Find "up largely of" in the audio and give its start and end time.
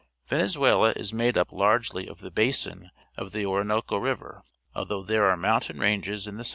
1.37-2.21